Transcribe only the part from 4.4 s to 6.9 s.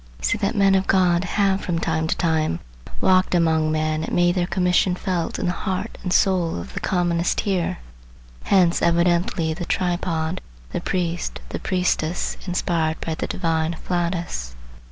commission felt in the heart and soul of the